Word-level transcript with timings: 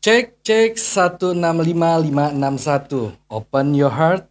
Cek 0.00 0.40
cek 0.40 0.80
155561. 0.80 3.20
Open 3.28 3.76
your 3.76 3.92
heart, 3.92 4.24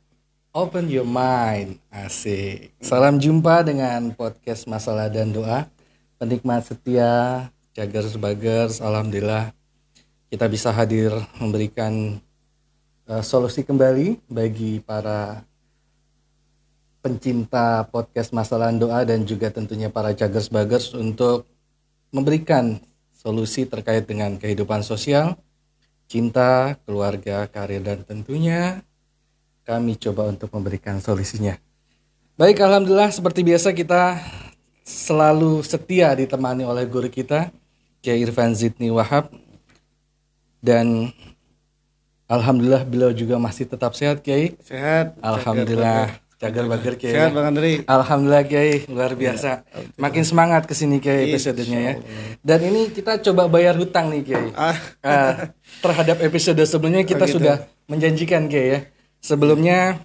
open 0.50 0.90
your 0.90 1.06
mind. 1.06 1.78
Asik. 1.94 2.74
Salam 2.82 3.22
jumpa 3.22 3.62
dengan 3.62 4.10
podcast 4.18 4.66
Masalah 4.66 5.14
dan 5.14 5.30
Doa. 5.30 5.70
Penikmat 6.18 6.66
setia, 6.66 7.46
Jagers 7.78 8.18
Bagers, 8.18 8.82
alhamdulillah 8.82 9.54
kita 10.34 10.50
bisa 10.50 10.74
hadir 10.74 11.14
memberikan 11.38 12.18
uh, 13.06 13.22
solusi 13.22 13.62
kembali 13.62 14.26
bagi 14.26 14.82
para 14.82 15.46
pencinta 17.06 17.86
podcast 17.94 18.34
Masalah 18.34 18.74
dan 18.74 18.82
Doa 18.82 19.06
dan 19.06 19.22
juga 19.22 19.54
tentunya 19.54 19.94
para 19.94 20.18
Jagers 20.18 20.50
Bagers 20.50 20.98
untuk 20.98 21.46
memberikan 22.10 22.82
solusi 23.14 23.70
terkait 23.70 24.10
dengan 24.10 24.34
kehidupan 24.34 24.82
sosial, 24.82 25.38
cinta, 26.10 26.74
keluarga, 26.90 27.46
karir, 27.46 27.86
dan 27.86 28.02
tentunya 28.02 28.82
kami 29.62 29.94
coba 29.94 30.26
untuk 30.26 30.50
memberikan 30.50 30.98
solusinya. 30.98 31.54
Baik, 32.34 32.66
Alhamdulillah 32.66 33.14
seperti 33.14 33.46
biasa 33.46 33.70
kita 33.78 34.18
selalu 34.82 35.62
setia 35.62 36.10
ditemani 36.18 36.66
oleh 36.66 36.90
guru 36.90 37.06
kita, 37.06 37.54
Kiai 38.02 38.26
Irfan 38.26 38.58
Zidni 38.58 38.90
Wahab. 38.90 39.30
Dan 40.58 41.14
Alhamdulillah 42.26 42.84
beliau 42.90 43.14
juga 43.14 43.38
masih 43.38 43.70
tetap 43.70 43.94
sehat, 43.94 44.26
Kiai. 44.26 44.58
Sehat. 44.66 45.14
Alhamdulillah. 45.22 46.29
Cagar 46.40 46.72
Bagir 46.72 46.96
Kiai. 46.96 47.12
Sehat 47.12 47.36
Bang 47.36 47.52
Andri. 47.52 47.84
Alhamdulillah 47.84 48.48
Kiai, 48.48 48.88
luar 48.88 49.12
biasa. 49.12 49.68
Makin 50.00 50.24
semangat 50.24 50.64
ke 50.64 50.72
sini 50.72 51.04
Kiai 51.04 51.28
episodenya 51.28 51.80
ya. 51.84 51.94
Dan 52.40 52.60
ini 52.64 52.88
kita 52.96 53.20
coba 53.20 53.52
bayar 53.52 53.76
hutang 53.76 54.08
nih 54.08 54.24
Kiai. 54.24 54.50
Ah, 54.56 54.80
Ah, 55.04 55.52
terhadap 55.84 56.24
episode 56.24 56.64
sebelumnya 56.64 57.04
kita 57.04 57.28
gitu. 57.28 57.44
sudah 57.44 57.68
menjanjikan 57.92 58.48
Kiai 58.48 58.68
ya. 58.72 58.80
Sebelumnya 59.20 60.00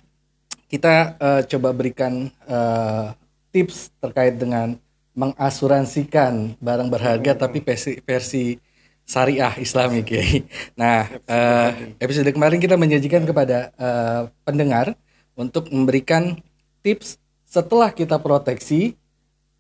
kita 0.67 1.15
eh, 1.23 1.43
coba 1.55 1.71
berikan 1.71 2.27
eh, 2.51 3.07
tips 3.55 3.95
terkait 4.03 4.35
dengan 4.35 4.75
mengasuransikan 5.15 6.59
barang 6.59 6.91
berharga 6.91 7.47
tapi 7.47 7.63
versi, 7.63 8.03
versi 8.03 8.59
syariah 9.07 9.55
Islami 9.63 10.03
Kiai. 10.03 10.43
Nah, 10.75 11.07
eh, 11.31 11.95
episode 12.03 12.27
kemarin 12.35 12.59
kita 12.59 12.75
menjanjikan 12.75 13.23
kepada 13.23 13.71
eh, 13.79 14.21
pendengar 14.43 14.99
untuk 15.35 15.71
memberikan 15.71 16.39
tips 16.81 17.19
setelah 17.47 17.91
kita 17.91 18.19
proteksi 18.19 18.95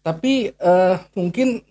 tapi 0.04 0.52
eh, 0.54 0.96
mungkin 1.16 1.62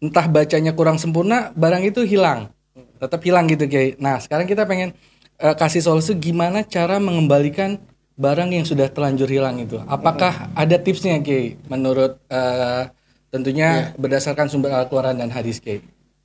entah 0.00 0.26
bacanya 0.28 0.76
kurang 0.76 1.00
sempurna 1.00 1.50
barang 1.56 1.84
itu 1.88 2.04
hilang 2.04 2.54
tetap 2.98 3.20
hilang 3.22 3.44
gitu 3.50 3.68
Kiai. 3.68 3.94
Nah 4.00 4.18
sekarang 4.18 4.48
kita 4.48 4.64
pengen 4.64 4.96
eh, 5.38 5.54
kasih 5.54 5.84
solusi 5.84 6.16
gimana 6.16 6.64
cara 6.64 6.96
mengembalikan 6.96 7.78
barang 8.14 8.50
yang 8.54 8.64
sudah 8.64 8.88
terlanjur 8.88 9.26
hilang 9.26 9.58
itu. 9.60 9.78
Apakah 9.84 10.50
ada 10.54 10.76
tipsnya 10.80 11.20
Kiai 11.20 11.58
menurut 11.68 12.18
eh, 12.30 12.88
tentunya 13.28 13.92
berdasarkan 13.98 14.48
sumber 14.48 14.72
Al-Quran 14.72 15.18
dan 15.20 15.30
hadis 15.30 15.60
Kiai? 15.60 15.82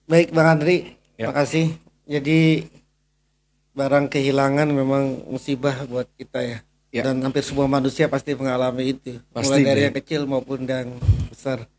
baik 0.09 0.33
Bang 0.33 0.57
Andri. 0.57 0.97
Ya. 1.22 1.30
Makasih. 1.30 1.77
Jadi 2.09 2.66
barang 3.77 4.09
kehilangan 4.09 4.66
memang 4.73 5.30
musibah 5.30 5.85
buat 5.85 6.09
kita 6.17 6.41
ya. 6.41 6.57
Ya. 6.90 7.06
Dan 7.06 7.22
hampir 7.22 7.45
semua 7.45 7.70
manusia 7.70 8.09
pasti 8.09 8.34
mengalami 8.34 8.98
itu. 8.98 9.22
Pasti, 9.30 9.45
Mulai 9.54 9.62
dari 9.62 9.80
Dek. 9.80 9.86
yang 9.86 9.95
kecil 10.02 10.22
maupun 10.26 10.66
yang 10.66 10.90
besar. 11.30 11.70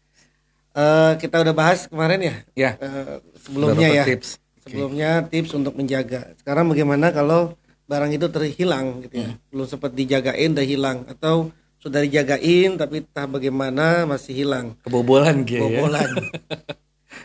Eh, 0.70 1.12
kita 1.18 1.42
udah 1.42 1.54
bahas 1.54 1.90
kemarin 1.90 2.20
ya. 2.22 2.34
Ya. 2.54 2.70
Eh, 2.78 3.18
sebelumnya 3.42 3.88
ya. 3.90 4.04
tips. 4.06 4.38
Sebelumnya 4.62 5.26
tips 5.26 5.50
untuk 5.58 5.74
menjaga. 5.74 6.30
Sekarang 6.38 6.70
bagaimana 6.70 7.10
kalau 7.10 7.58
barang 7.90 8.14
itu 8.14 8.30
terhilang 8.30 9.02
gitu 9.02 9.18
ya. 9.18 9.34
Hmm. 9.34 9.50
Belum 9.50 9.66
sempat 9.66 9.90
dijagain 9.98 10.54
udah 10.54 10.66
hilang 10.66 10.98
atau 11.10 11.50
sudah 11.82 12.06
dijagain 12.06 12.78
tapi 12.78 13.02
entah 13.02 13.26
bagaimana 13.26 14.06
masih 14.06 14.46
hilang. 14.46 14.78
Kebobolan 14.86 15.42
Kiai. 15.42 15.58
ya. 15.58 15.62
Bobolan. 15.66 16.10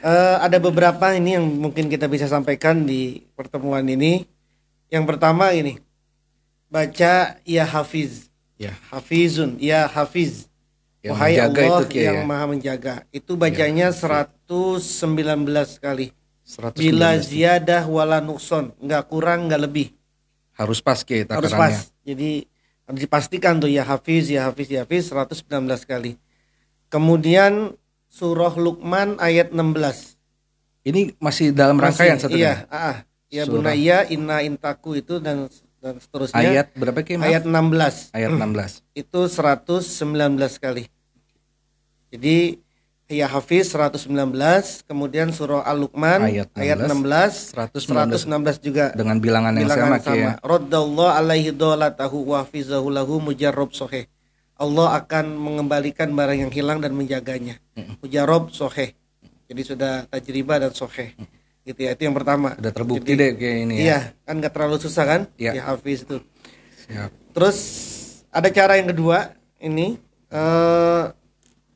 Eh, 0.06 0.38
ada 0.38 0.62
beberapa 0.62 1.18
ini 1.18 1.34
yang 1.34 1.46
mungkin 1.46 1.90
kita 1.90 2.06
bisa 2.06 2.30
sampaikan 2.30 2.86
di 2.86 3.26
pertemuan 3.34 3.82
ini. 3.90 4.22
Yang 4.90 5.06
pertama 5.09 5.50
ini 5.50 5.82
baca 6.70 7.38
ya 7.44 7.64
hafiz, 7.66 8.30
Ya. 8.56 8.72
hafizun, 8.90 9.59
ya 9.59 9.86
hafiz. 9.88 10.48
Yang 11.06 11.14
Wahai 11.14 11.34
menjaga 11.38 11.62
Allah 11.62 11.84
itu, 11.86 11.98
yang 12.02 12.18
ya. 12.18 12.26
maha 12.26 12.46
menjaga. 12.50 12.94
Itu 13.14 13.38
bacanya 13.38 13.94
119 13.94 15.78
kali. 15.78 16.09
119. 16.46 16.78
Bila 16.81 17.09
ziyadah 17.18 17.84
wala 17.86 18.18
nukson, 18.22 18.74
nggak 18.81 19.03
kurang 19.09 19.50
nggak 19.50 19.62
lebih. 19.66 19.88
harus 20.56 20.80
pas 20.80 21.03
Kiai 21.03 21.28
Harus 21.28 21.52
pas. 21.52 21.92
Jadi 22.08 22.48
harus 22.88 23.00
dipastikan 23.03 23.59
tuh 23.59 23.68
ya 23.68 23.84
hafiz, 23.84 24.32
ya 24.32 24.47
hafiz, 24.47 24.72
ya 24.72 24.88
hafiz 24.88 25.12
119 25.12 25.84
kali. 25.84 26.16
Kemudian 26.88 27.76
surah 28.08 28.56
Luqman 28.56 29.20
ayat 29.20 29.52
16. 29.52 30.16
Ini 30.88 31.12
masih 31.20 31.52
dalam 31.52 31.76
rangkaian 31.76 32.16
satu 32.16 32.40
Iya, 32.40 32.70
ah, 32.72 32.96
ah. 32.96 32.97
Ya 33.28 33.44
bunaya 33.44 34.08
inna 34.08 34.46
intaku 34.47 34.96
itu 34.96 35.20
dan 35.20 35.52
dan 35.85 36.01
seterusnya. 36.01 36.41
Ayat 36.41 36.68
berapa? 36.73 36.97
Maaf. 36.97 37.29
ayat 37.29 37.44
16. 37.46 38.18
Ayat 38.18 38.31
16. 38.34 38.81
Itu 39.06 39.22
119 39.29 40.57
kali. 40.57 40.84
Jadi 42.09 42.38
ya 43.06 43.29
Hafiz 43.29 43.69
119, 43.69 44.09
kemudian 44.90 45.29
surah 45.29 45.62
Al-Luqman 45.62 46.25
Ayat 46.25 46.50
ayat 46.57 46.90
16, 46.90 47.53
16, 47.53 48.25
116 48.25 48.66
juga 48.66 48.90
Dengan 48.97 49.22
bilangan 49.22 49.53
yang 49.53 49.69
sama 49.69 50.01
ya. 50.01 50.01
sama. 50.01 50.31
Raddallahu 50.41 51.12
alaihi 51.13 51.53
dolatahu 51.53 52.34
wa 52.34 52.41
hafizahu 52.41 52.90
lahu 52.90 53.22
mujarrab 53.22 53.69
soheh. 53.78 54.09
Allah 54.56 54.97
akan 55.03 55.35
mengembalikan 55.38 56.09
barang 56.16 56.47
yang 56.47 56.52
hilang 56.56 56.79
dan 56.81 56.96
menjaganya. 56.97 57.62
Mujarrab 58.02 58.50
soheh. 58.50 58.96
Jadi 59.46 59.62
sudah 59.62 60.09
tajribah 60.09 60.57
dan 60.57 60.73
soheh. 60.73 61.13
Gitu 61.66 61.80
ya. 61.81 61.92
Itu 61.92 62.06
yang 62.06 62.14
pertama. 62.14 62.53
Udah 62.56 62.72
terbukti 62.72 63.12
Jadi, 63.12 63.20
deh 63.20 63.31
Kiai 63.36 63.58
ini 63.66 63.76
ya. 63.76 63.84
Iya, 63.84 64.00
kan 64.22 64.34
nggak 64.38 64.53
terlalu 64.53 64.78
susah 64.78 65.03
kan? 65.03 65.22
Iya. 65.36 65.52
Ya 65.58 65.64
Hafiz 65.66 66.06
itu. 66.06 66.22
Siap. 66.86 67.09
Terus 67.34 67.58
ada 68.30 68.48
cara 68.48 68.78
yang 68.78 68.88
kedua 68.88 69.34
ini 69.58 69.98
eh 70.30 71.03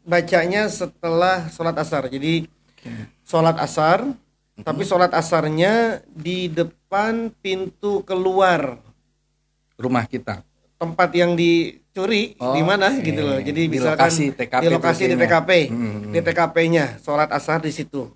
bacanya 0.04 0.70
setelah 0.70 1.50
sholat 1.50 1.74
asar. 1.76 2.06
Jadi 2.06 2.46
sholat 3.24 3.58
asar, 3.58 4.14
tapi 4.60 4.82
sholat 4.82 5.10
asarnya 5.12 6.06
di 6.08 6.48
depan 6.48 7.34
pintu 7.36 8.02
keluar 8.02 8.78
Rumah 9.76 10.06
kita. 10.06 10.46
tempat 10.76 11.12
yang 11.12 11.36
dicuri 11.36 12.36
Oh, 12.38 12.56
di 12.56 12.62
mana 12.62 12.88
oke. 12.90 13.04
gitu 13.04 13.20
loh. 13.20 13.36
Jadi 13.38 13.62
Di 13.64 13.72
misalkan 13.72 14.06
lokasi 14.06 14.26
TKP 14.32 14.62
di 14.62 14.68
lokasi 14.70 15.04
di. 15.04 15.16
TKP, 15.18 15.50
Hmm. 15.68 16.00
di 16.10 16.20
TKP-nya 16.22 16.86
sholat 17.00 17.28
asar 17.30 17.60
di 17.60 17.70
situ. 17.70 18.08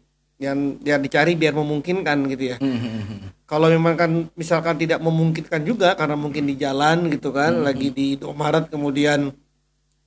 Yang 0.44 0.60
yang 0.84 1.00
dicari 1.00 1.40
biar 1.40 1.56
memungkinkan 1.56 2.18
gitu 2.28 2.44
ya. 2.52 2.58
Hmm. 2.60 3.32
Kalau 3.48 3.72
memang 3.72 3.96
kan 3.96 4.12
misalkan 4.36 4.76
tidak 4.76 5.00
memungkinkan 5.00 5.64
juga 5.64 5.96
karena 5.96 6.20
mungkin 6.20 6.44
di 6.44 6.60
jalan 6.60 7.08
gitu 7.08 7.32
kan, 7.32 7.56
Hmm. 7.56 7.64
lagi 7.64 7.96
di 7.96 8.20
Indomaret 8.20 8.68
kemudian 8.68 9.32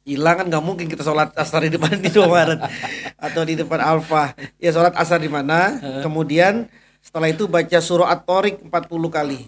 hilang 0.05 0.37
kan 0.39 0.47
nggak 0.53 0.65
mungkin 0.65 0.87
kita 0.87 1.03
sholat 1.03 1.33
asar 1.35 1.65
di 1.65 1.73
depan 1.73 1.97
di 2.05 2.13
Indomaret 2.13 2.61
atau 3.17 3.43
di 3.49 3.57
depan 3.57 3.81
Alfa. 3.81 4.37
Ya 4.61 4.77
sholat 4.77 4.93
asar 4.93 5.25
di 5.25 5.33
mana? 5.33 5.81
Kemudian 6.05 6.69
setelah 7.01 7.33
itu 7.33 7.49
baca 7.49 7.79
surah 7.81 8.13
At-Tariq 8.13 8.69
40 8.69 9.09
kali. 9.09 9.41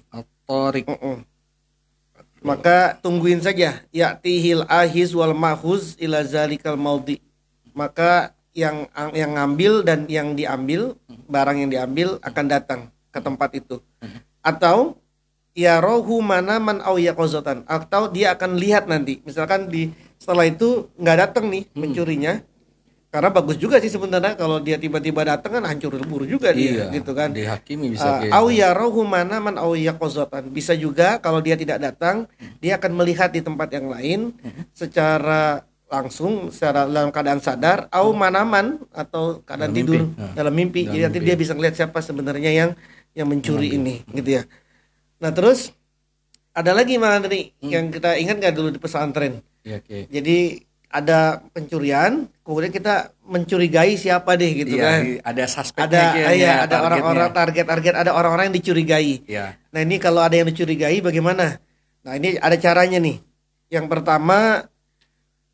Torik. 0.48 0.88
Mm-mm. 0.88 1.20
Maka 2.38 2.94
tungguin 3.02 3.42
saja 3.42 3.82
ya'tihil 3.90 4.62
ahiz 4.70 5.10
wal 5.10 5.34
mahuz 5.34 5.98
ila 5.98 6.22
zalikal 6.22 6.78
maudi. 6.78 7.18
Maka 7.74 8.32
yang 8.52 8.88
yang 9.12 9.36
ngambil 9.36 9.82
dan 9.82 10.08
yang 10.08 10.32
diambil 10.32 10.96
barang 11.28 11.56
yang 11.62 11.70
diambil 11.70 12.08
akan 12.20 12.46
datang 12.48 12.80
ke 13.08 13.20
tempat 13.20 13.50
itu. 13.54 13.78
Atau 14.40 14.98
ya 15.52 15.82
rohu 15.82 16.22
mana 16.22 16.62
man 16.62 16.78
au 16.82 16.96
yaqazatan 16.96 17.66
atau 17.66 18.08
dia 18.08 18.32
akan 18.34 18.56
lihat 18.56 18.86
nanti. 18.86 19.20
Misalkan 19.26 19.66
di 19.68 19.90
setelah 20.18 20.46
itu 20.46 20.88
nggak 20.98 21.18
datang 21.28 21.50
nih 21.50 21.66
pencurinya. 21.72 22.34
Karena 23.08 23.32
bagus 23.32 23.56
juga 23.56 23.80
sih 23.80 23.88
sebenarnya 23.88 24.36
kalau 24.36 24.60
dia 24.60 24.76
tiba-tiba 24.76 25.24
datang 25.24 25.56
kan 25.56 25.64
hancur 25.64 25.96
lebur 25.96 26.28
juga 26.28 26.52
dia 26.52 26.92
Iya. 26.92 27.00
gitu 27.00 27.16
kan. 27.16 27.32
Dihakimi 27.32 27.96
bisa 27.96 28.20
Uh, 28.28 28.36
au 28.36 28.52
yarahu 28.52 29.00
mana 29.00 29.40
man 29.40 29.56
au 29.56 29.72
yaqazatan. 29.72 30.52
Bisa 30.52 30.76
juga 30.76 31.16
kalau 31.16 31.40
dia 31.40 31.56
tidak 31.56 31.80
datang, 31.80 32.28
dia 32.60 32.76
akan 32.76 32.92
melihat 32.92 33.32
di 33.32 33.40
tempat 33.40 33.72
yang 33.72 33.88
lain 33.88 34.36
secara 34.76 35.64
langsung 35.88 36.52
secara 36.52 36.84
dalam 36.84 37.08
keadaan 37.08 37.40
sadar 37.40 37.88
au 37.88 38.12
manaman 38.12 38.76
atau 38.92 39.40
keadaan 39.42 39.72
Dalam 39.72 39.78
tidur 39.80 40.00
mimpi. 40.04 40.36
Dalam 40.36 40.54
mimpi. 40.54 40.80
Dalam 40.84 40.92
Jadi 40.92 41.02
nanti 41.08 41.18
mimpi. 41.18 41.28
dia 41.32 41.36
bisa 41.40 41.52
ngelihat 41.56 41.74
siapa 41.74 41.98
sebenarnya 42.04 42.50
yang 42.52 42.70
yang 43.16 43.26
mencuri 43.26 43.74
ini 43.74 44.04
gitu 44.12 44.38
ya. 44.38 44.42
Nah, 45.18 45.32
terus 45.32 45.72
ada 46.52 46.76
lagi 46.76 47.00
Mang 47.00 47.24
Andri 47.24 47.56
yang 47.64 47.88
kita 47.88 48.20
ingat 48.20 48.36
nggak 48.38 48.54
dulu 48.54 48.68
di 48.70 48.78
pesantren. 48.78 49.40
Iya 49.64 49.80
Kiai. 49.80 50.06
Jadi 50.06 50.38
ada 50.88 51.44
pencurian, 51.52 52.24
kemudian 52.40 52.72
kita 52.72 53.12
mencurigai 53.28 53.92
siapa 54.00 54.40
deh 54.40 54.48
gitu 54.56 54.80
Iya, 54.80 54.84
kan. 54.88 55.00
ada 55.20 55.44
suspeknya 55.44 55.84
Ada 55.84 56.00
kayaknya, 56.16 56.32
iya, 56.32 56.54
ada 56.64 56.76
orang-orang 56.80 57.28
target-target, 57.36 57.94
ada 57.96 58.10
orang-orang 58.16 58.48
yang 58.48 58.56
dicurigai. 58.56 59.12
Iya. 59.28 59.46
Nah, 59.68 59.80
ini 59.84 60.00
kalau 60.00 60.24
ada 60.24 60.32
yang 60.32 60.48
dicurigai 60.48 61.04
bagaimana? 61.04 61.60
Nah, 62.08 62.12
ini 62.16 62.40
ada 62.40 62.56
caranya 62.56 62.96
nih. 63.04 63.20
Yang 63.68 63.84
pertama 63.92 64.64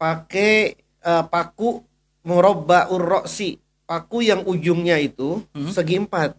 pakai 0.04 0.76
eh, 1.00 1.24
paku 1.24 1.80
murabba 2.28 2.92
urroksi. 2.92 3.56
Paku 3.84 4.24
yang 4.24 4.44
ujungnya 4.44 4.96
itu 4.96 5.44
Hmm? 5.52 5.68
segi 5.68 6.00
empat, 6.00 6.36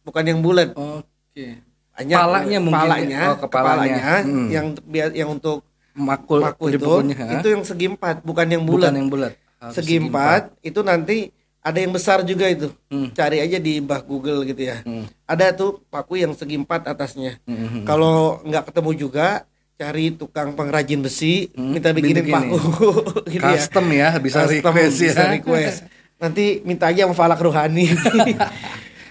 bukan 0.00 0.24
yang 0.24 0.40
bulat. 0.40 0.72
Oke. 0.72 1.60
Hanya 1.96 2.24
Kepalanya 2.24 2.58
mungkin 2.60 2.80
kepalanya, 2.84 3.16
ya? 3.16 3.28
Oh, 3.32 3.36
kepalanya. 3.40 4.00
Hmm. 4.20 4.48
yang 4.52 4.66
biar 4.84 5.08
yang 5.16 5.32
untuk 5.32 5.64
Makul, 5.96 6.44
paku 6.44 6.76
itu 6.76 6.92
itu 7.40 7.48
yang 7.48 7.64
segi 7.64 7.88
empat, 7.88 8.20
bukan 8.20 8.44
yang 8.52 8.68
bukan 8.68 8.84
bulat. 8.84 8.92
yang 8.92 9.08
bulat. 9.08 9.32
Segi 9.72 9.96
empat 9.96 10.52
itu 10.60 10.80
nanti 10.84 11.32
ada 11.64 11.78
yang 11.80 11.92
besar 11.96 12.20
juga 12.20 12.52
itu. 12.52 12.68
Hmm. 12.92 13.08
Cari 13.16 13.40
aja 13.40 13.56
di 13.56 13.80
bah 13.80 14.04
Google 14.04 14.44
gitu 14.44 14.60
ya. 14.60 14.84
Hmm. 14.84 15.08
Ada 15.24 15.56
tuh 15.56 15.80
paku 15.88 16.20
yang 16.20 16.36
segi 16.36 16.60
empat 16.60 16.84
atasnya. 16.84 17.40
Hmm. 17.48 17.88
Kalau 17.88 18.44
nggak 18.44 18.68
ketemu 18.72 18.90
juga, 19.08 19.48
cari 19.76 20.08
tukang 20.10 20.52
pengrajin 20.52 20.98
besi, 20.98 21.52
Hmm, 21.52 21.76
minta 21.76 21.92
bikinin 21.92 22.24
bikinin. 22.24 22.32
paku 22.32 22.58
gitu 23.32 23.44
ya. 23.44 23.54
Custom 23.54 23.86
ya, 23.90 24.08
bisa 24.16 24.38
Custom, 24.42 24.72
request 24.72 24.96
ya. 24.96 25.04
bisa 25.06 25.22
request. 25.30 25.78
Nanti 26.16 26.44
minta 26.64 26.88
aja 26.88 27.04
sama 27.04 27.12
Falak 27.12 27.38
Ruhani. 27.38 27.92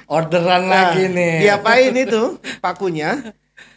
Orderan 0.07 0.65
Nah, 0.65 0.94
lagi 0.94 1.06
nih. 1.07 1.41
Diapain 1.41 1.94
itu 1.95 2.38
pakunya? 2.59 3.33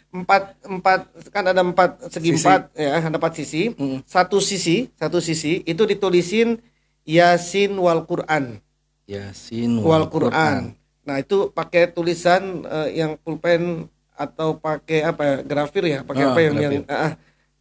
Empat 0.09 0.57
empat 0.65 0.99
kan 1.29 1.45
ada 1.45 1.61
empat 1.61 2.09
segi 2.09 2.33
Sisi. 2.33 2.41
empat 2.41 2.61
ya, 2.73 2.97
ada 2.97 3.13
empat 3.13 3.33
sisi. 3.35 3.69
Hmm. 3.73 4.01
Satu 4.03 4.41
sisi, 4.41 4.89
satu 4.93 5.21
sisi 5.21 5.61
itu 5.63 5.85
ditulisin 5.85 6.57
Yasin 7.05 7.77
wal 7.77 8.05
Quran. 8.05 8.57
Yasin 9.05 9.77
wal 9.79 10.09
Quran. 10.09 10.73
Nah 11.01 11.17
itu 11.17 11.49
pakai 11.49 11.89
tulisan 11.89 12.61
eh, 12.61 12.97
yang 12.97 13.17
pulpen 13.17 13.85
atau 14.19 14.59
pakai 14.59 15.07
apa 15.07 15.21
ya, 15.23 15.35
grafir 15.47 15.83
ya, 15.87 15.99
pakai 16.03 16.23
Ah, 16.27 16.29
apa 16.35 16.39
yang 16.43 16.55
yang 16.59 16.73
ah, 16.91 17.13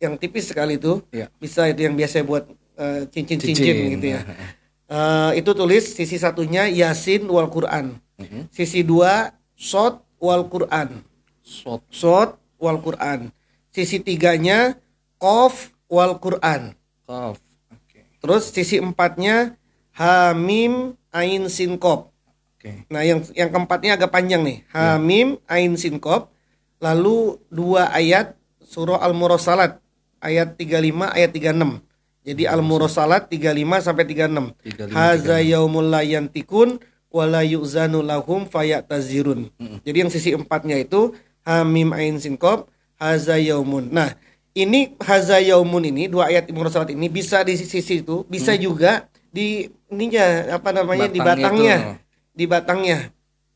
yang 0.02 0.14
tipis 0.18 0.50
sekali 0.50 0.74
itu. 0.74 0.98
Iya. 1.14 1.30
Bisa 1.38 1.70
itu 1.70 1.86
yang 1.86 1.94
biasa 1.94 2.26
buat 2.26 2.50
eh, 2.74 3.06
cincin-cincin 3.14 3.54
Cincin. 3.54 3.94
gitu 3.94 4.08
ya. 4.18 4.22
Eh, 4.88 5.44
itu 5.44 5.52
tulis 5.52 5.84
sisi 5.84 6.16
satunya 6.16 6.64
Yasin 6.64 7.28
wal 7.28 7.52
Quran. 7.52 8.00
Mhm. 8.16 8.48
Sisi 8.48 8.80
dua 8.80 9.36
Sot 9.52 10.00
wal 10.16 10.48
Quran. 10.48 11.04
Shot. 11.44 11.84
Sot 11.92 12.40
wal 12.56 12.80
Quran. 12.80 13.28
Sisi 13.68 14.00
tiganya 14.00 14.80
Kof 15.20 15.76
wal 15.92 16.16
Quran. 16.16 16.72
Kof. 17.04 17.36
Oke. 17.68 18.00
Terus 18.16 18.48
sisi 18.48 18.80
empatnya 18.80 19.60
Hamim 19.92 20.96
Ain 21.12 21.52
Sinkop. 21.52 22.08
Oke. 22.56 22.88
Nah, 22.88 23.04
yang 23.04 23.20
yang 23.36 23.52
keempatnya 23.52 24.00
agak 24.00 24.08
panjang 24.08 24.40
nih. 24.40 24.64
Hamim 24.72 25.36
Ain 25.52 25.76
Sinkop. 25.76 26.32
Lalu 26.78 27.42
dua 27.50 27.90
ayat 27.90 28.38
surah 28.62 29.02
Al-Mursalat 29.02 29.82
ayat 30.22 30.54
35 30.54 31.14
ayat 31.14 31.30
36. 31.34 31.82
Jadi 32.28 32.44
Al-Mursalat 32.44 33.30
35 33.32 33.86
sampai 33.86 34.04
36. 34.04 34.54
35, 34.92 34.92
Haza 34.92 35.38
yaumul 35.40 35.88
la 35.88 36.04
yantikun 36.04 36.78
wala 37.08 37.40
yu'zanu 37.40 38.04
lahum 38.04 38.44
fayatazirun. 38.44 39.48
Jadi 39.82 39.96
yang 39.96 40.12
sisi 40.12 40.36
empatnya 40.36 40.76
itu 40.76 41.16
Hamim 41.48 41.96
Ain 41.96 42.20
Sinkop 42.20 42.68
Haza 43.00 43.40
yaumun. 43.40 43.88
Nah, 43.94 44.12
ini 44.52 44.92
Haza 45.00 45.40
yaumun 45.40 45.88
ini 45.88 46.10
dua 46.10 46.28
ayat 46.28 46.50
Al-Mursalat 46.52 46.92
ini 46.92 47.08
bisa 47.08 47.40
di 47.46 47.56
sisi 47.56 48.04
itu, 48.04 48.26
bisa 48.28 48.52
juga 48.58 49.08
di 49.32 49.70
ininya 49.88 50.56
apa 50.58 50.70
namanya 50.74 51.08
di 51.08 51.20
Batangnya 51.22 51.76
batangnya 51.78 52.06
di 52.38 52.44
batangnya. 52.46 52.98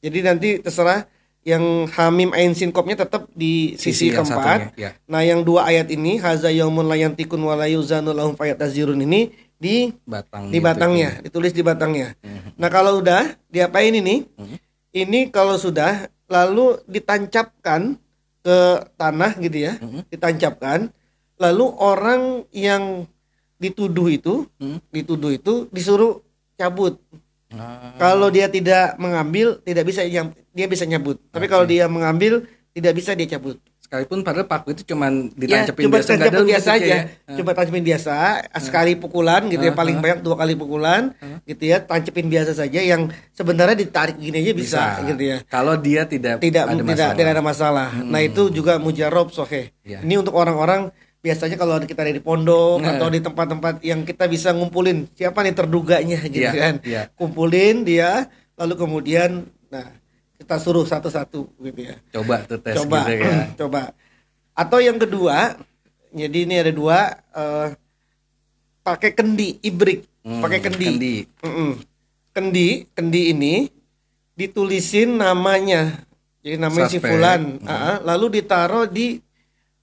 Jadi 0.03 0.19
nanti 0.27 0.49
terserah 0.59 1.07
yang 1.43 1.91
Hamim 1.91 2.31
Ain 2.33 2.55
Sinkopnya 2.55 3.03
tetap 3.03 3.27
di 3.35 3.75
sisi, 3.75 4.07
Sisi 4.07 4.15
keempat. 4.15 4.31
satunya, 4.31 4.67
ya. 4.79 4.91
Nah, 5.11 5.27
yang 5.27 5.43
dua 5.43 5.67
ayat 5.67 5.91
ini 5.91 6.19
haza 6.23 6.55
yaumun 6.55 6.87
la 6.87 6.95
yantikun 6.95 7.43
wa 7.43 7.59
la 7.59 7.67
yuzanu 7.67 8.15
lahum 8.15 8.39
fayatazirun 8.39 8.99
ini 9.03 9.35
di 9.59 9.91
Batang. 10.07 10.51
di 10.51 10.59
batangnya, 10.59 11.19
ditulis 11.23 11.51
di 11.51 11.63
batangnya. 11.63 12.15
Nah, 12.59 12.71
kalau 12.71 13.03
udah 13.03 13.35
diapain 13.47 13.91
ini? 13.91 14.27
Mhm. 14.39 14.57
Ini 14.93 15.21
kalau 15.31 15.59
sudah 15.59 16.07
lalu 16.31 16.79
ditancapkan 16.87 17.99
ke 18.43 18.59
tanah 18.95 19.33
gitu 19.39 19.59
ya. 19.67 19.75
Mhm. 19.79 20.11
Ditancapkan. 20.11 20.91
Lalu 21.39 21.67
orang 21.75 22.23
yang 22.55 23.07
dituduh 23.59 24.07
itu, 24.07 24.47
Mhm. 24.59 24.79
dituduh 24.91 25.31
itu 25.31 25.67
disuruh 25.71 26.23
cabut. 26.55 26.99
Ah, 27.55 27.93
Kalau 27.97 28.29
dia 28.29 28.47
tidak 28.47 28.97
mengambil, 28.97 29.61
tidak 29.61 29.85
bisa 29.85 30.03
yang 30.03 30.31
dia 30.49 30.67
bisa 30.67 30.83
nyabut. 30.83 31.21
Tapi 31.27 31.47
kalau 31.47 31.65
dia 31.65 31.85
mengambil, 31.87 32.45
tidak 32.71 32.93
bisa 32.95 33.13
dia 33.13 33.29
cabut. 33.29 33.61
sekalipun 33.83 34.25
padahal 34.25 34.49
paku 34.49 34.73
itu 34.73 34.89
cuman 34.89 35.29
Ya, 35.37 35.69
ditancapin 35.69 35.85
biasa 35.87 36.09
tancapin 36.09 36.33
dalam 36.33 36.49
biasa 36.49 36.71
gitu 36.73 36.81
aja. 36.81 36.97
ya. 36.97 37.01
Coba 37.37 37.51
tancapin 37.53 37.85
biasa, 37.85 38.15
sekali 38.59 38.93
pukulan 38.95 39.43
gitu 39.47 39.61
ya, 39.61 39.69
Ah, 39.69 39.77
paling 39.77 39.97
banyak 39.99 40.19
dua 40.19 40.33
kali 40.35 40.57
pukulan, 40.57 41.13
gitu 41.45 41.63
ya, 41.63 41.77
tancapin 41.79 42.25
biasa 42.27 42.57
saja 42.57 42.81
yang 42.81 43.03
sebenarnya 43.31 43.77
ditarik 43.77 44.17
gini 44.17 44.41
aja 44.41 44.53
bisa, 44.57 44.83
gitu 45.05 45.21
ya. 45.23 45.37
Kalau 45.45 45.77
dia 45.77 46.09
tidak 46.09 46.41
Tidak 46.41 46.65
ada 46.65 46.73
tidak 46.73 46.89
masalah. 46.89 47.13
tidak 47.13 47.31
ada 47.31 47.45
masalah. 47.45 47.89
Nah, 48.03 48.21
itu 48.23 48.49
juga 48.49 48.81
mujarob 48.81 49.29
sohe. 49.29 49.77
Ya. 49.85 50.01
Ini 50.01 50.15
untuk 50.17 50.33
orang-orang 50.33 50.89
biasanya 51.23 51.55
kalau 51.55 51.79
kita 51.81 52.03
ada 52.03 52.11
di 52.11 52.19
pondok 52.19 52.79
Nah. 52.79 52.99
atau 52.99 53.07
di 53.07 53.19
tempat-tempat 53.19 53.79
yang 53.81 54.03
kita 54.03 54.27
bisa 54.27 54.51
ngumpulin 54.51 55.07
siapa 55.13 55.41
nih 55.41 55.55
terduganya 55.55 56.19
gitu 56.21 56.43
Iya, 56.43 56.53
kan. 56.53 56.75
iya. 56.83 57.03
Kumpulin 57.15 57.83
dia 57.83 58.27
lalu 58.53 58.75
kemudian 58.77 59.47
nah 59.67 59.87
kita 60.35 60.59
suruh 60.59 60.83
satu-satu 60.83 61.47
gitu 61.63 61.81
ya. 61.81 61.97
Coba 62.11 62.43
tuh 62.43 62.59
tes 62.59 62.75
coba 62.77 63.07
gitu 63.07 63.23
ya. 63.23 63.39
coba 63.63 63.95
atau 64.53 64.79
yang 64.79 64.99
kedua 64.99 65.55
jadi 66.11 66.39
ini 66.45 66.55
ada 66.59 66.69
dua 66.69 66.99
eh, 67.33 67.69
pakai 68.83 69.11
kendi 69.13 69.63
ibrik 69.63 70.11
Hmm, 70.23 70.39
pakai 70.39 70.59
kendi 70.61 70.87
kendi. 70.87 71.15
Mm-mm. 71.41 71.71
kendi 72.31 72.69
kendi 72.93 73.23
ini 73.31 73.55
ditulisin 74.33 75.19
namanya 75.19 75.99
jadi 76.41 76.59
namanya 76.59 76.87
si 76.87 76.99
Suspek. 76.99 77.11
fulan 77.11 77.59
Hmm. 77.59 77.67
Ah, 77.67 77.97
lalu 78.05 78.39
ditaruh 78.39 78.87
di 78.87 79.19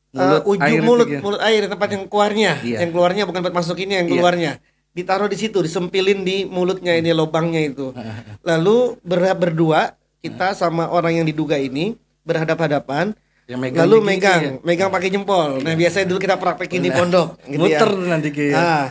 Mulut 0.10 0.42
eh, 0.42 0.50
ujung 0.50 0.66
air 0.66 0.82
mulut 0.82 1.08
ya. 1.08 1.20
mulut 1.22 1.38
air 1.40 1.62
tempat 1.66 1.90
yang 1.90 2.04
keluarnya 2.06 2.52
Iya. 2.60 2.78
yang 2.82 2.90
keluarnya 2.90 3.24
bukan 3.24 3.40
tempat 3.40 3.54
masukinnya 3.56 4.02
yang 4.02 4.10
Iya. 4.10 4.16
keluarnya 4.16 4.52
ditaruh 4.90 5.26
di 5.26 5.38
situ 5.38 5.58
disempilin 5.60 6.22
di 6.22 6.44
mulutnya 6.44 6.94
ini 6.94 7.14
lubangnya 7.14 7.62
itu 7.64 7.94
lalu 8.44 8.98
ber- 9.00 9.38
berdua 9.38 9.94
kita 10.20 10.52
sama 10.54 10.90
orang 10.90 11.22
yang 11.22 11.26
diduga 11.26 11.56
ini 11.56 11.94
berhadap-hadapan 12.24 13.14
Yang 13.46 13.60
megang 13.62 13.82
lalu 13.82 13.98
megang 14.04 14.42
ya. 14.42 14.52
megang 14.62 14.90
pakai 14.90 15.10
jempol 15.10 15.62
nah 15.62 15.74
biasanya 15.74 16.06
dulu 16.06 16.20
kita 16.20 16.36
praktekin 16.36 16.82
di 16.82 16.90
pondok 16.90 17.38
gitu 17.44 17.62
ya. 17.62 17.78
Muter 17.78 17.90
nanti 18.04 18.30
kayak. 18.30 18.56
Ah, 18.56 18.88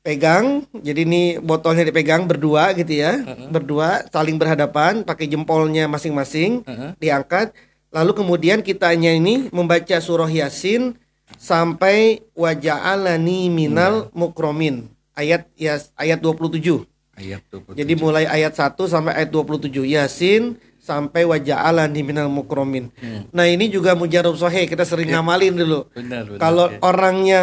pegang 0.00 0.62
jadi 0.72 1.02
ini 1.02 1.22
botolnya 1.36 1.82
dipegang 1.82 2.24
berdua 2.24 2.70
gitu 2.72 2.94
ya 2.94 3.18
berdua 3.48 4.06
saling 4.06 4.38
berhadapan 4.38 5.02
pakai 5.02 5.26
jempolnya 5.26 5.86
masing-masing 5.86 6.62
Heeh. 6.62 6.90
diangkat 6.96 7.50
lalu 7.96 8.12
kemudian 8.12 8.60
kitanya 8.60 9.16
ini 9.16 9.48
membaca 9.48 9.96
surah 9.96 10.28
yasin 10.28 11.00
sampai 11.40 12.20
waja'alani 12.36 13.48
minal 13.48 14.12
mukromin 14.12 14.92
ayat 15.16 15.48
ya 15.56 15.80
ayat 15.96 16.20
27 16.20 16.84
Ayat 17.16 17.40
27. 17.48 17.72
jadi 17.80 17.92
mulai 17.96 18.28
ayat 18.28 18.52
1 18.52 18.76
sampai 18.92 19.16
ayat 19.16 19.32
27 19.32 19.72
Yasin 19.88 20.60
sampai 20.76 21.24
waja'alani 21.26 22.04
minal 22.04 22.28
mukromin. 22.30 22.92
Nah, 23.34 23.48
ini 23.48 23.66
juga 23.72 23.96
mujarab 23.98 24.38
sahih 24.38 24.70
kita 24.70 24.86
sering 24.86 25.10
ngamalin 25.10 25.56
dulu. 25.56 25.88
Benar, 25.90 26.30
benar, 26.30 26.38
Kalau 26.38 26.66
ya. 26.70 26.78
orangnya 26.78 27.40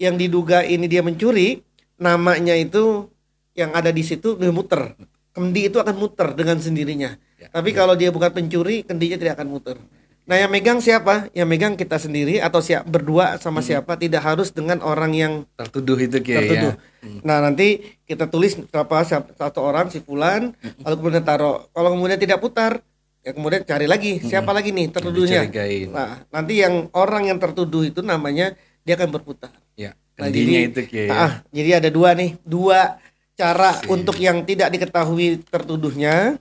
yang 0.00 0.18
diduga 0.18 0.66
ini 0.66 0.90
dia 0.90 1.04
mencuri, 1.04 1.62
namanya 2.00 2.56
itu 2.58 3.06
yang 3.54 3.70
ada 3.76 3.94
di 3.94 4.02
situ 4.02 4.34
muter. 4.50 4.98
Kendi 5.30 5.70
itu 5.70 5.78
akan 5.78 5.94
muter 6.00 6.34
dengan 6.34 6.58
sendirinya. 6.58 7.14
Ya, 7.40 7.48
Tapi 7.48 7.72
kalau 7.72 7.96
dia 7.96 8.08
bukan 8.08 8.28
pencuri, 8.28 8.84
kendinya 8.84 9.16
tidak 9.16 9.34
akan 9.34 9.48
muter. 9.48 9.76
Nah, 10.20 10.36
yang 10.36 10.46
megang 10.46 10.78
siapa? 10.78 11.26
Yang 11.32 11.48
megang 11.48 11.74
kita 11.74 11.96
sendiri 11.96 12.38
atau 12.38 12.60
siap 12.60 12.84
berdua 12.84 13.34
sama 13.36 13.64
siapa? 13.64 13.96
Tidak 13.96 14.20
harus 14.20 14.52
dengan 14.52 14.78
orang 14.78 15.10
yang 15.10 15.32
tertuduh 15.56 15.96
itu 15.96 16.20
kayak 16.20 16.36
tertuduh. 16.38 16.72
ya. 16.76 17.18
Nah 17.18 17.36
nanti 17.40 17.68
kita 18.04 18.28
tulis 18.28 18.54
apa 18.70 19.02
siapa- 19.02 19.32
satu 19.32 19.58
orang 19.58 19.88
si 19.88 19.98
fulan, 19.98 20.52
lalu 20.78 20.94
kemudian 20.96 21.24
taruh. 21.24 21.66
Kalau 21.66 21.90
kemudian 21.90 22.14
tidak 22.16 22.38
putar, 22.38 22.84
ya 23.18 23.32
kemudian 23.32 23.64
cari 23.64 23.88
lagi 23.88 24.20
siapa 24.22 24.52
lagi 24.52 24.70
nih 24.70 24.92
tertuduhnya. 24.92 25.40
Nah 25.88 26.08
nanti 26.30 26.54
yang 26.58 26.92
orang 26.92 27.26
yang 27.26 27.40
tertuduh 27.40 27.82
itu 27.82 27.98
namanya 28.00 28.52
dia 28.82 28.94
akan 28.94 29.10
berputar. 29.10 29.50
Ya, 29.74 29.96
Nah, 30.14 30.28
jadi- 30.30 30.68
itu 30.68 30.80
kayak 30.86 31.06
ya. 31.06 31.16
Ah, 31.16 31.32
jadi 31.48 31.70
ada 31.80 31.88
dua 31.88 32.12
nih, 32.12 32.36
dua 32.42 33.00
cara 33.34 33.70
untuk 33.88 34.14
yang 34.16 34.44
tidak 34.44 34.68
diketahui 34.70 35.40
tertuduhnya. 35.42 36.36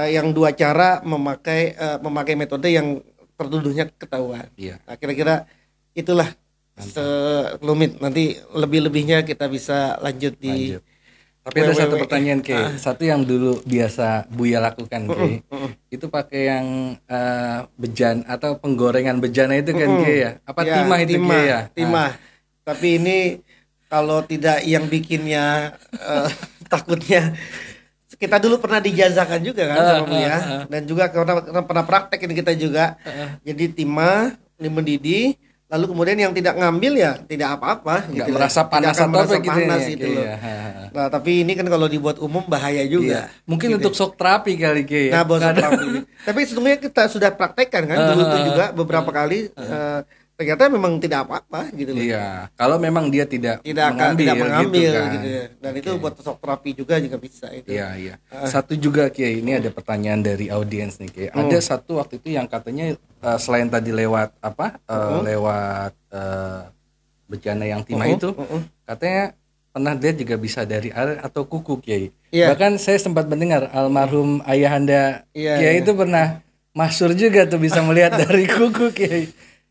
Eh, 0.00 0.08
yang 0.18 0.34
dua 0.34 0.50
cara 0.54 1.00
memakai 1.06 1.60
eh, 1.74 1.98
memakai 2.02 2.34
metode 2.34 2.68
yang 2.70 2.98
tertuduhnya 3.38 3.90
ketahuan. 3.94 4.46
Iya. 4.54 4.78
Nah, 4.86 4.94
kira-kira 4.98 5.46
itulah 5.94 6.30
selumit 6.74 8.02
nanti 8.02 8.34
lebih-lebihnya 8.50 9.22
kita 9.22 9.46
bisa 9.46 9.94
lanjut 10.02 10.34
di 10.38 10.74
Lanjut. 10.74 10.82
Tapi 11.44 11.60
ada 11.60 11.76
satu 11.76 12.00
Www. 12.00 12.02
pertanyaan 12.08 12.40
Ki, 12.40 12.56
satu 12.80 13.04
yang 13.04 13.20
dulu 13.20 13.60
biasa 13.68 14.24
Buya 14.32 14.64
lakukan 14.64 15.12
Ki, 15.12 15.44
itu 15.92 16.08
pakai 16.08 16.40
yang 16.48 16.66
eh, 17.04 17.58
bejan 17.76 18.24
atau 18.24 18.56
penggorengan 18.56 19.20
bejana 19.20 19.60
itu 19.60 19.76
kan 19.76 20.00
Ki 20.00 20.14
ya? 20.24 20.30
Apa 20.48 20.64
Ya, 20.64 20.80
timah 20.80 20.98
itu 21.04 21.12
Ki 21.12 21.16
timah, 21.20 21.42
ya? 21.44 21.60
timah. 21.76 22.10
Tapi 22.64 22.88
ini 22.96 23.18
kalau 23.92 24.24
tidak 24.24 24.64
yang 24.64 24.88
bikinnya 24.88 25.76
eh, 25.92 26.28
takutnya 26.72 27.36
kita 28.16 28.36
dulu 28.40 28.62
pernah 28.62 28.80
dijazakan 28.80 29.40
juga 29.42 29.62
kan 29.70 29.76
sama 29.78 30.04
Buya 30.06 30.36
dan 30.70 30.82
juga 30.86 31.04
karena, 31.10 31.32
karena 31.42 31.62
pernah 31.66 31.84
praktek 31.84 32.20
ini 32.24 32.34
kita 32.38 32.52
juga. 32.54 32.96
Jadi 33.42 33.64
timah 33.74 34.34
ini 34.58 34.68
mendidih 34.70 35.26
lalu 35.64 35.90
kemudian 35.90 36.18
yang 36.20 36.32
tidak 36.36 36.54
ngambil 36.54 36.92
ya 36.94 37.12
tidak 37.24 37.58
apa-apa 37.58 38.06
Nggak 38.06 38.14
gitu 38.14 38.30
ya. 38.30 38.34
merasa 38.36 38.60
panas 38.68 38.94
atau 38.94 39.10
merasa 39.10 39.34
apa 39.34 39.42
gitu 39.42 39.58
ya, 39.58 39.66
panas 39.66 39.80
Ki, 39.82 39.92
gitu 39.96 40.06
loh. 40.06 40.22
ya. 40.22 40.34
Ha. 40.38 40.52
Nah, 40.94 41.06
tapi 41.10 41.30
ini 41.42 41.52
kan 41.58 41.66
kalau 41.66 41.86
dibuat 41.90 42.16
umum 42.22 42.44
bahaya 42.46 42.84
juga. 42.86 43.26
Iya. 43.26 43.42
Mungkin 43.48 43.68
untuk 43.82 43.90
shock 43.96 44.14
terapi 44.14 44.54
kali 44.54 44.86
Ki 44.86 45.10
ya? 45.10 45.18
Nah, 45.18 45.22
bos 45.26 45.42
terapi. 45.42 46.04
Tapi 46.04 46.40
sesungguhnya 46.46 46.78
kita 46.78 47.10
sudah 47.10 47.34
praktekkan 47.34 47.90
kan 47.90 47.96
dulu 48.12 48.22
itu 48.22 48.38
juga 48.54 48.64
beberapa 48.70 49.10
kali 49.10 49.50
eh, 49.50 50.00
ternyata 50.44 50.68
memang 50.68 51.00
tidak 51.00 51.24
apa-apa 51.24 51.72
gitu 51.72 51.96
loh. 51.96 52.04
Iya, 52.04 52.52
kalau 52.54 52.76
memang 52.76 53.08
dia 53.08 53.24
tidak, 53.24 53.64
Tidak 53.64 53.84
akan 53.96 54.12
tidak 54.14 54.36
mengambil 54.36 54.90
kan. 54.92 55.12
gitu, 55.16 55.28
ya. 55.32 55.44
Dan 55.58 55.72
itu 55.80 55.90
buat 55.96 56.14
shock 56.20 56.38
terapi 56.44 56.70
juga 56.76 56.94
juga 57.00 57.16
bisa 57.16 57.48
itu. 57.50 57.72
Iya, 57.72 57.88
iya. 57.96 58.14
Satu 58.44 58.76
juga 58.76 59.08
Kiai, 59.08 59.40
ini 59.40 59.56
ada 59.56 59.72
pertanyaan 59.72 60.20
dari 60.20 60.52
audiens 60.52 61.00
nih 61.00 61.08
Kiai. 61.08 61.28
Ada 61.32 61.58
satu 61.64 61.96
waktu 61.98 62.20
itu 62.20 62.36
yang 62.36 62.44
katanya 62.44 62.92
eh, 63.00 63.38
selain 63.40 63.72
tadi 63.72 63.90
lewat 63.90 64.36
apa? 64.38 64.76
eh, 64.84 65.18
lewat 65.32 65.92
eh, 66.12 66.60
bejana 67.24 67.64
yang 67.64 67.80
timah 67.80 68.04
itu, 68.04 68.36
katanya 68.84 69.32
pernah 69.72 69.96
dia 69.98 70.12
juga 70.14 70.38
bisa 70.38 70.62
dari 70.62 70.92
air 70.92 71.18
atau 71.18 71.42
kuku 71.42 71.80
Kiai. 71.80 72.12
Iya. 72.30 72.52
Bahkan 72.54 72.78
saya 72.78 73.00
sempat 73.00 73.26
mendengar 73.26 73.72
almarhum 73.72 74.38
ayahanda 74.44 75.24
Iya, 75.32 75.58
Kiai 75.58 75.74
iya. 75.78 75.82
itu 75.82 75.90
pernah 75.96 76.44
masyur 76.74 77.10
juga 77.14 77.46
tuh 77.48 77.58
bisa 77.58 77.82
melihat 77.82 78.14
dari 78.14 78.46
kuku 78.46 78.92
Kiai. 78.92 79.24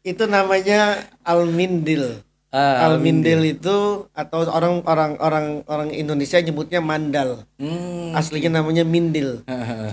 Itu 0.03 0.27
namanya 0.27 1.07
almindil. 1.23 2.21
Ah, 2.53 2.85
almindil 2.85 3.57
itu 3.57 4.05
atau 4.13 4.45
orang 4.45 4.85
orang 4.85 5.17
orang 5.17 5.47
orang 5.65 5.89
Indonesia 5.89 6.37
nyebutnya 6.37 6.85
mandal. 6.85 7.49
Hmm. 7.57 8.13
Aslinya 8.13 8.61
namanya 8.61 8.85
mindil. 8.85 9.41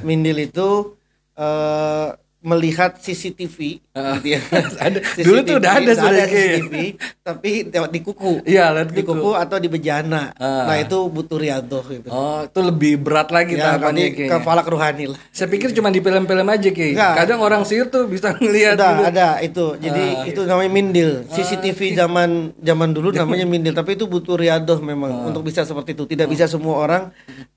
Mindil 0.05 0.45
itu 0.45 0.99
eh, 1.41 2.09
melihat 2.41 2.97
CCTV 2.97 3.85
gitu 3.93 4.27
ya. 4.33 4.41
Ada. 4.85 4.99
Dulu 5.27 5.39
tuh 5.45 5.55
udah 5.61 5.73
ada 5.77 5.93
sudah, 5.93 6.09
ada. 6.09 6.25
CCTV, 6.25 6.75
tapi 7.21 7.51
di 7.69 8.01
kuku. 8.01 8.41
Iya, 8.49 8.73
di 8.89 9.05
kuku. 9.05 9.13
kuku 9.21 9.31
atau 9.37 9.57
di 9.61 9.69
bejana. 9.69 10.33
Ah. 10.41 10.73
Nah, 10.73 10.77
itu 10.81 10.97
butuh 11.13 11.37
riado 11.37 11.85
gitu. 11.85 12.09
Oh, 12.09 12.41
itu 12.49 12.61
lebih 12.65 12.97
berat 13.05 13.29
lagi 13.29 13.61
ya, 13.61 13.77
tahapannya 13.77 14.17
kayaknya. 14.17 14.41
ke 14.41 14.45
falak 14.47 14.67
ruhani 14.73 15.05
lah. 15.13 15.19
Saya 15.37 15.53
pikir 15.53 15.77
cuma 15.77 15.93
di 15.93 16.01
film-film 16.01 16.49
aja 16.49 16.71
Ki. 16.73 16.97
Enggak. 16.97 17.13
Kadang 17.25 17.41
orang 17.45 17.63
sihir 17.69 17.93
tuh 17.93 18.09
bisa 18.09 18.33
ngelihat 18.41 18.81
Ada, 18.81 18.89
gitu. 18.89 19.03
ada 19.13 19.29
itu. 19.45 19.67
Jadi 19.77 20.05
Ah, 20.11 20.25
itu 20.25 20.41
namanya 20.49 20.71
mindil. 20.73 21.11
CCTV 21.29 21.81
zaman 21.93 22.57
zaman 22.57 22.89
dulu 22.97 23.13
namanya 23.13 23.45
mindil, 23.45 23.77
tapi 23.77 24.01
itu 24.01 24.09
butuh 24.09 24.41
riadoh 24.41 24.81
memang 24.81 25.29
untuk 25.29 25.45
bisa 25.45 25.61
seperti 25.69 25.93
itu. 25.93 26.09
Tidak 26.09 26.25
bisa 26.25 26.49
semua 26.49 26.81
orang 26.81 27.03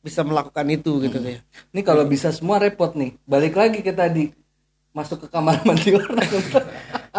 bisa 0.03 0.27
melakukan 0.27 0.67
itu 0.67 0.99
gitu 1.07 1.17
ya. 1.23 1.39
Ini 1.71 1.81
kalau 1.87 2.03
bisa 2.03 2.35
semua 2.35 2.59
repot 2.59 2.91
nih. 2.93 3.15
Balik 3.23 3.55
lagi 3.55 3.79
ke 3.79 3.95
tadi. 3.95 4.42
Masuk 4.93 5.25
ke 5.25 5.27
kamar 5.27 5.57
mandi 5.67 5.89
orang. 5.93 6.21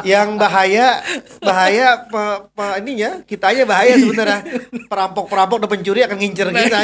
Yang 0.02 0.28
bahaya 0.38 0.86
bahaya 1.38 2.06
pe, 2.06 2.22
pe- 2.50 2.76
ininya 2.78 3.22
kitanya 3.22 3.62
bahaya 3.62 3.94
sebenarnya. 3.94 4.40
Perampok-perampok 4.86 5.58
dan 5.58 5.68
pencuri 5.68 6.00
akan 6.02 6.18
ngincer 6.18 6.48
kita. 6.50 6.78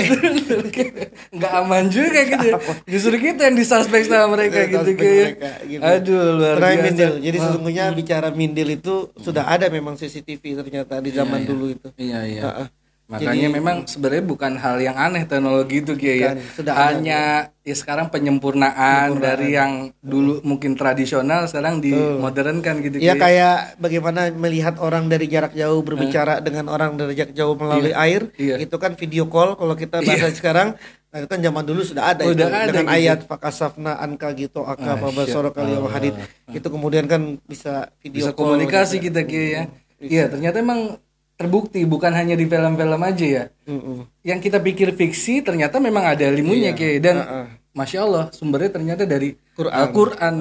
Nggak 1.30 1.52
aman 1.56 1.84
juga 1.86 2.20
gitu. 2.22 2.48
Justru 2.86 3.14
kita 3.18 3.46
yang 3.46 3.54
disuspek 3.54 4.02
sama 4.04 4.34
mereka 4.34 4.62
Iya, 4.62 4.70
gitu 4.72 4.90
mereka, 4.94 5.50
gitu. 5.62 5.82
Aduh, 5.82 6.22
luar 6.36 6.56
biasa. 6.58 6.82
mindil. 6.82 7.12
Jadi 7.18 7.36
sesungguhnya 7.38 7.84
bicara 7.90 8.28
mindil 8.30 8.68
itu 8.70 8.94
sudah 9.16 9.46
ada 9.46 9.66
memang 9.66 9.94
CCTV 9.94 10.42
ternyata 10.56 10.98
di 10.98 11.10
zaman 11.10 11.42
dulu 11.42 11.70
itu. 11.70 11.88
Iya, 11.94 12.20
iya. 12.26 12.42
Heeh. 12.44 12.66
Makanya 13.10 13.48
memang 13.50 13.76
sebenarnya 13.90 14.22
bukan 14.22 14.54
hal 14.54 14.78
yang 14.78 14.94
aneh 14.94 15.26
teknologi 15.26 15.82
itu 15.82 15.98
Kiai 15.98 16.22
ya. 16.22 16.32
Sudah. 16.54 16.78
Hanya 16.78 17.50
ya 17.60 17.74
sekarang 17.74 18.06
penyempurnaan, 18.06 19.18
dari 19.18 19.58
yang 19.58 19.90
dulu 19.98 20.38
mungkin 20.46 20.78
tradisional 20.78 21.50
sekarang 21.50 21.82
dimodernkan 21.82 22.78
gitu 22.78 23.02
Ya 23.02 23.18
Kiai. 23.18 23.22
kayak 23.34 23.56
bagaimana 23.82 24.30
melihat 24.30 24.78
orang 24.78 25.10
dari 25.10 25.26
jarak 25.26 25.58
jauh 25.58 25.82
berbicara 25.82 26.38
dengan 26.38 26.70
orang 26.70 26.94
dari 26.94 27.18
jarak 27.18 27.34
jauh 27.34 27.58
melalui 27.58 27.90
air, 27.90 28.30
Iya. 28.38 28.62
itu 28.62 28.76
kan 28.78 28.94
video 28.94 29.26
call 29.26 29.58
kalau 29.58 29.74
kita 29.74 30.00
bahasa 30.00 30.30
sekarang. 30.30 30.78
Nah, 31.10 31.18
itu 31.18 31.26
kan 31.26 31.42
zaman 31.42 31.66
dulu 31.66 31.82
sudah 31.82 32.14
ada 32.14 32.22
Udah 32.22 32.46
itu 32.46 32.54
ada 32.54 32.70
dengan 32.70 32.86
gitu. 32.86 32.94
ayat 33.02 33.18
fakasafna 33.26 33.98
anka 33.98 34.30
gitu 34.38 34.62
aka 34.62 34.94
babasoro 34.94 35.50
kali 35.50 35.74
hadid. 35.90 36.14
Itu 36.46 36.70
kemudian 36.70 37.10
kan 37.10 37.42
bisa 37.42 37.90
video 37.98 38.22
bisa 38.22 38.30
call. 38.30 38.54
komunikasi 38.54 39.02
kita 39.02 39.26
Kiai 39.26 39.50
ya. 39.50 39.62
Iya, 39.98 40.24
ternyata 40.30 40.62
emang 40.62 41.02
terbukti 41.40 41.80
bukan 41.88 42.12
hanya 42.12 42.36
di 42.36 42.44
film-film 42.44 43.00
aja 43.00 43.24
ya. 43.24 43.44
Mm-mm. 43.64 44.04
Yang 44.20 44.38
kita 44.44 44.60
pikir 44.60 44.92
fiksi 44.92 45.40
ternyata 45.40 45.80
memang 45.80 46.04
ada 46.04 46.28
ilmunya 46.28 46.76
Kiai 46.76 47.00
dan 47.00 47.16
Heeh. 47.24 47.46
masya 47.72 48.04
Allah 48.04 48.24
sumbernya 48.28 48.68
ternyata 48.68 49.08
dari 49.08 49.32
Quran. 49.56 49.72
Al 49.72 49.88
Quran. 49.88 50.34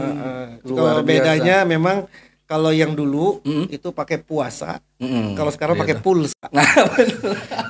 Luar 0.68 1.00
Kalau 1.00 1.00
biasa. 1.00 1.08
bedanya 1.08 1.58
memang 1.64 2.04
kalau 2.50 2.74
yang 2.74 2.98
dulu 2.98 3.46
itu 3.70 3.94
pakai 3.94 4.18
puasa, 4.20 4.82
Mm-mm. 4.98 5.38
kalau 5.38 5.54
sekarang 5.54 5.80
pakai 5.80 6.02
pulsa. 6.04 6.36
Nah. 6.50 6.66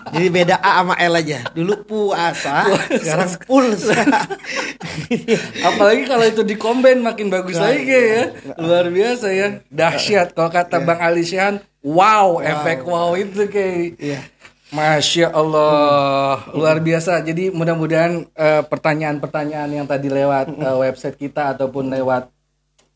Jadi 0.09 0.27
beda 0.31 0.55
A 0.57 0.81
sama 0.81 0.95
L 0.97 1.13
aja. 1.19 1.43
Dulu 1.51 1.83
puasa, 1.83 2.63
sekarang 3.03 3.29
pulsa. 3.43 3.93
Apalagi 5.67 6.07
kalau 6.07 6.25
itu 6.25 6.41
dikomben 6.41 7.03
makin 7.03 7.27
bagus 7.27 7.59
lagi 7.59 7.85
ya. 7.85 8.33
Luar 8.57 8.87
biasa 8.87 9.27
ya. 9.35 9.61
Dahsyat 9.67 10.31
kalau 10.31 10.49
kata 10.49 10.79
Bang 10.81 11.03
Ali 11.03 11.27
Syahan, 11.27 11.59
wow, 11.83 12.39
efek 12.43 12.85
wow 12.85 13.15
itu 13.15 13.47
kayak. 13.47 13.95
Iya. 13.99 14.21
Masya 14.69 15.33
Allah, 15.33 16.45
luar 16.53 16.77
biasa. 16.77 17.25
Jadi 17.25 17.49
mudah-mudahan 17.49 18.29
eh, 18.29 18.61
pertanyaan-pertanyaan 18.69 19.81
yang 19.81 19.89
tadi 19.89 20.13
lewat 20.13 20.53
eh, 20.53 20.77
website 20.77 21.17
kita 21.17 21.57
ataupun 21.57 21.89
lewat 21.89 22.29